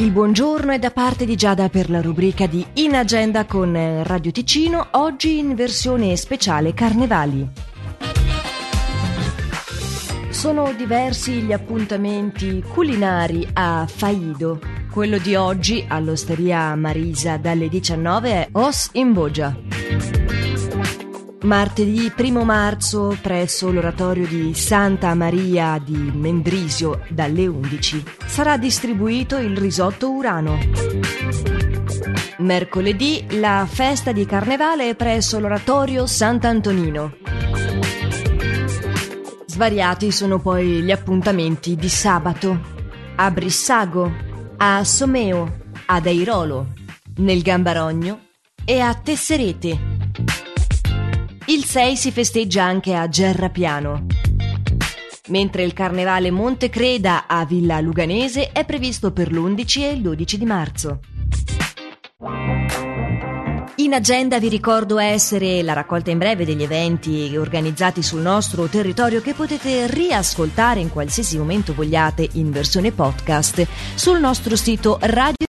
Il 0.00 0.12
buongiorno 0.12 0.72
è 0.72 0.78
da 0.78 0.90
parte 0.92 1.26
di 1.26 1.36
Giada 1.36 1.68
per 1.68 1.90
la 1.90 2.00
rubrica 2.00 2.46
di 2.46 2.64
In 2.76 2.94
Agenda 2.94 3.44
con 3.44 4.02
Radio 4.02 4.30
Ticino, 4.30 4.88
oggi 4.92 5.36
in 5.36 5.54
versione 5.54 6.16
speciale 6.16 6.72
Carnevali. 6.72 7.46
Sono 10.30 10.72
diversi 10.72 11.42
gli 11.42 11.52
appuntamenti 11.52 12.64
culinari 12.66 13.46
a 13.52 13.86
Faido. 13.86 14.58
Quello 14.90 15.18
di 15.18 15.34
oggi 15.34 15.84
all'Osteria 15.86 16.74
Marisa 16.76 17.36
dalle 17.36 17.68
19 17.68 18.30
è 18.30 18.48
Os 18.52 18.88
in 18.92 19.12
Bogia. 19.12 19.54
Martedì 21.42 22.12
1 22.14 22.44
marzo 22.44 23.16
presso 23.20 23.72
l'oratorio 23.72 24.26
di 24.26 24.52
Santa 24.52 25.14
Maria 25.14 25.80
di 25.82 25.94
Mendrisio 25.94 27.02
dalle 27.08 27.46
11 27.46 28.04
sarà 28.26 28.58
distribuito 28.58 29.38
il 29.38 29.56
risotto 29.56 30.10
Urano. 30.10 30.58
Mercoledì 32.38 33.38
la 33.38 33.66
festa 33.68 34.12
di 34.12 34.26
carnevale 34.26 34.94
presso 34.94 35.40
l'oratorio 35.40 36.06
Sant'Antonino. 36.06 37.16
Svariati 39.46 40.12
sono 40.12 40.40
poi 40.40 40.82
gli 40.82 40.90
appuntamenti 40.90 41.74
di 41.74 41.88
sabato 41.88 42.60
a 43.16 43.30
Brissago, 43.30 44.12
a 44.58 44.84
Someo, 44.84 45.58
ad 45.86 46.06
Airolo, 46.06 46.68
nel 47.16 47.40
Gambarogno 47.40 48.28
e 48.64 48.80
a 48.80 48.94
Tesserete. 48.94 49.89
Il 51.50 51.64
6 51.64 51.96
si 51.96 52.12
festeggia 52.12 52.62
anche 52.62 52.94
a 52.94 53.08
Gerrapiano. 53.08 54.06
Mentre 55.30 55.64
il 55.64 55.72
carnevale 55.72 56.30
Monte 56.30 56.70
Creda 56.70 57.26
a 57.26 57.44
Villa 57.44 57.80
Luganese 57.80 58.52
è 58.52 58.64
previsto 58.64 59.10
per 59.10 59.32
l'11 59.32 59.80
e 59.80 59.90
il 59.90 60.00
12 60.00 60.38
di 60.38 60.44
marzo. 60.44 61.00
In 63.78 63.94
agenda 63.94 64.38
vi 64.38 64.48
ricordo 64.48 65.00
essere 65.00 65.60
la 65.64 65.72
raccolta 65.72 66.12
in 66.12 66.18
breve 66.18 66.44
degli 66.44 66.62
eventi 66.62 67.36
organizzati 67.36 68.00
sul 68.00 68.20
nostro 68.20 68.66
territorio 68.66 69.20
che 69.20 69.34
potete 69.34 69.88
riascoltare 69.88 70.78
in 70.78 70.88
qualsiasi 70.88 71.36
momento 71.36 71.74
vogliate 71.74 72.28
in 72.34 72.52
versione 72.52 72.92
podcast 72.92 73.66
sul 73.96 74.20
nostro 74.20 74.54
sito 74.54 74.98
radio 75.00 75.49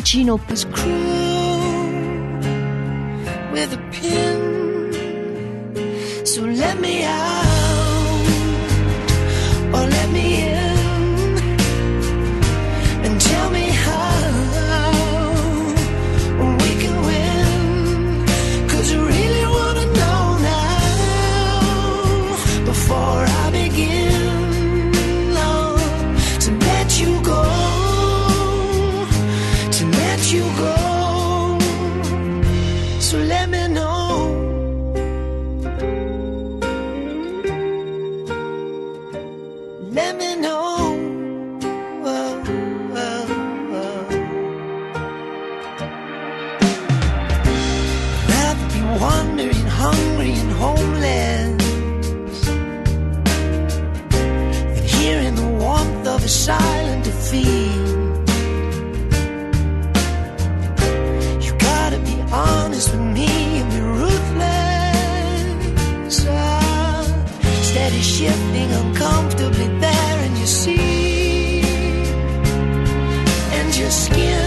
Ticino 0.00 0.40
was 0.48 0.64
cruel 0.64 1.90
with 3.52 3.74
a 3.74 3.78
pin. 3.92 4.96
So 6.24 6.40
let 6.42 6.80
me 6.80 7.04
out 7.04 7.39
skin. 73.90 74.39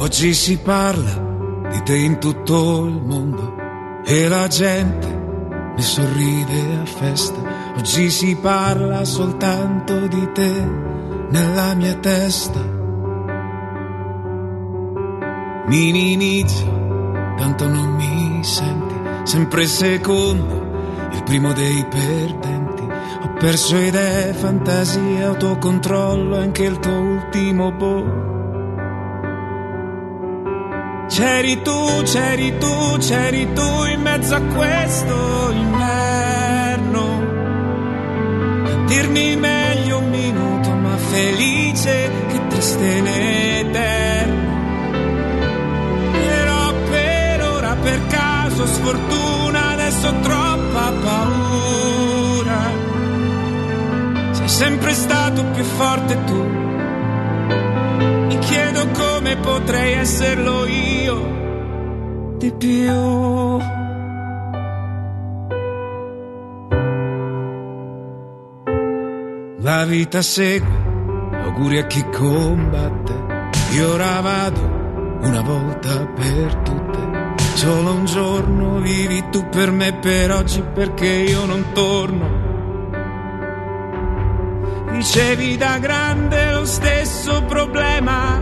Oggi 0.00 0.32
si 0.32 0.56
parla 0.56 1.68
di 1.70 1.82
te 1.82 1.94
in 1.94 2.18
tutto 2.18 2.86
il 2.86 3.02
mondo 3.04 3.54
e 4.02 4.28
la 4.28 4.48
gente 4.48 5.06
ne 5.76 5.82
sorride 5.82 6.78
a 6.80 6.86
festa. 6.86 7.38
Oggi 7.76 8.08
si 8.08 8.34
parla 8.36 9.04
soltanto 9.04 10.06
di 10.06 10.32
te 10.32 10.50
nella 11.28 11.74
mia 11.74 11.96
testa. 11.96 12.60
Mini 15.66 16.12
inizio, 16.12 17.12
tanto 17.36 17.68
non 17.68 17.90
mi 17.90 18.42
senti, 18.42 18.94
sempre 19.24 19.66
secondo, 19.66 21.08
il 21.12 21.22
primo 21.24 21.52
dei 21.52 21.84
perdenti. 21.84 22.82
Ho 23.22 23.34
perso 23.38 23.76
idee, 23.76 24.32
fantasie, 24.32 25.22
autocontrollo, 25.24 26.38
anche 26.38 26.64
il 26.64 26.78
tuo 26.78 26.98
ultimo 26.98 27.70
boh. 27.70 28.39
C'eri 31.10 31.60
tu, 31.62 32.02
c'eri 32.04 32.56
tu, 32.58 32.96
c'eri 32.98 33.52
tu 33.52 33.84
in 33.84 34.00
mezzo 34.00 34.32
a 34.36 34.40
questo 34.40 35.50
inverno. 35.50 37.04
Dirmi 38.86 39.34
meglio 39.34 39.98
un 39.98 40.08
minuto, 40.08 40.70
ma 40.70 40.96
felice 40.96 42.10
che 42.28 42.46
triste 42.46 42.86
in 42.86 43.06
eterno. 43.08 44.48
Però 46.12 46.72
per 46.90 47.42
ora, 47.42 47.74
per 47.74 48.06
caso, 48.06 48.66
sfortuna, 48.66 49.70
adesso 49.70 50.14
troppa 50.20 50.92
paura. 51.02 52.70
Sei 54.30 54.48
sempre 54.48 54.94
stato 54.94 55.44
più 55.46 55.64
forte 55.64 56.24
tu. 56.24 56.69
Potrei 59.42 59.94
esserlo 59.94 60.66
io 60.66 62.34
di 62.38 62.52
più. 62.52 63.58
La 69.62 69.84
vita 69.84 70.22
segue, 70.22 70.68
auguri 71.44 71.78
a 71.78 71.86
chi 71.86 72.02
combatte. 72.10 73.12
Io 73.72 73.92
ora 73.92 74.20
vado 74.20 74.60
una 75.20 75.42
volta 75.42 76.06
per 76.06 76.54
tutte. 76.56 76.98
Solo 77.54 77.92
un 77.92 78.04
giorno 78.06 78.80
vivi 78.80 79.22
tu 79.30 79.46
per 79.50 79.70
me 79.70 79.92
per 79.92 80.32
oggi 80.32 80.62
perché 80.62 81.06
io 81.06 81.44
non 81.44 81.64
torno. 81.74 82.48
Dicevi 84.92 85.56
da 85.56 85.78
grande 85.78 86.52
lo 86.52 86.64
stesso 86.64 87.42
problema. 87.44 88.39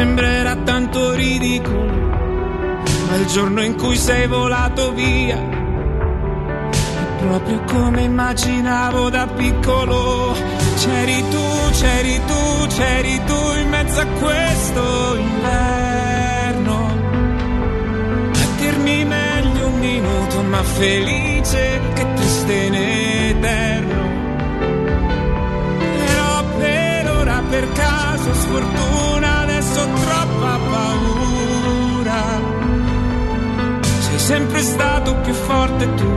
Sembrerà 0.00 0.56
tanto 0.56 1.12
ridicolo. 1.12 1.92
Ma 1.92 3.16
il 3.16 3.26
giorno 3.26 3.62
in 3.62 3.76
cui 3.76 3.96
sei 3.96 4.26
volato 4.26 4.94
via 4.94 5.36
è 5.36 7.16
proprio 7.18 7.62
come 7.64 8.04
immaginavo 8.04 9.10
da 9.10 9.26
piccolo. 9.26 10.34
C'eri 10.78 11.22
tu, 11.28 11.70
c'eri 11.72 12.18
tu, 12.26 12.66
c'eri 12.68 13.20
tu 13.26 13.58
in 13.60 13.68
mezzo 13.68 14.00
a 14.00 14.06
questo 14.06 15.16
inverno. 15.16 16.86
A 18.32 18.46
dirmi 18.56 19.04
meglio 19.04 19.66
un 19.66 19.78
minuto, 19.80 20.42
ma 20.44 20.62
felice 20.62 21.78
che 21.92 22.06
triste 22.14 22.54
in 22.54 22.74
eterno. 22.74 24.08
Però 26.06 26.44
per 26.58 27.10
ora, 27.18 27.42
per 27.50 27.72
caso, 27.72 28.32
sfortuna, 28.32 28.79
sempre 34.30 34.62
stato 34.62 35.16
più 35.16 35.32
forte 35.32 35.92
tu. 35.94 36.10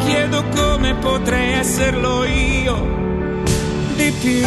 Chiedo 0.00 0.44
come 0.54 0.94
potrei 0.96 1.54
esserlo 1.54 2.24
io 2.24 2.76
di 3.96 4.12
più. 4.20 4.46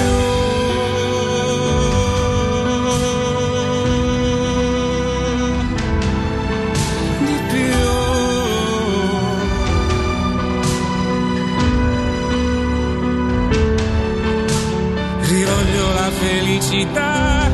Felicità, 16.19 17.49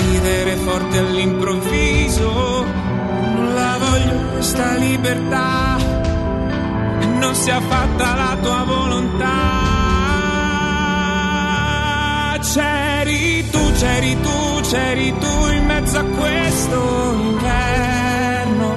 ridere 0.00 0.56
forte 0.56 0.98
questa 4.50 4.76
libertà, 4.76 5.76
non 7.20 7.34
sia 7.34 7.60
fatta 7.60 8.14
la 8.14 8.36
tua 8.40 8.64
volontà. 8.64 9.26
C'eri 12.40 13.50
tu, 13.50 13.72
c'eri 13.72 14.18
tu, 14.22 14.60
c'eri 14.62 15.14
tu 15.18 15.52
in 15.52 15.66
mezzo 15.66 15.98
a 15.98 16.04
questo 16.04 17.12
inverno 17.12 18.76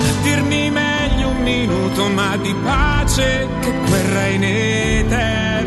a 0.00 0.22
dirmi 0.22 0.70
meglio 0.70 1.28
un 1.28 1.42
minuto 1.42 2.08
ma 2.08 2.36
di 2.38 2.54
pace 2.54 3.46
che 3.60 3.72
guerra 3.86 4.26
in 4.26 4.42
eterno 4.42 5.57